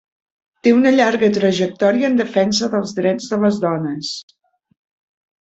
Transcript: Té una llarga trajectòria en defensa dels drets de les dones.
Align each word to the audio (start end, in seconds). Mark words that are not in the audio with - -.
Té 0.67 0.71
una 0.77 0.93
llarga 0.95 1.29
trajectòria 1.35 2.09
en 2.13 2.17
defensa 2.21 2.71
dels 2.77 2.95
drets 3.01 3.29
de 3.35 3.41
les 3.45 3.61
dones. 3.67 4.11